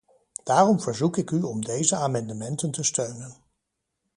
[0.43, 3.35] Daarom verzoek ik u om deze amendementen te steunen.